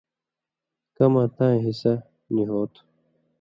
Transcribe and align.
کماں 0.95 1.27
تاں 1.35 1.55
حِصہ 1.65 1.93
نی 2.33 2.43
ہو 2.49 2.61
تُھو، 2.73 2.81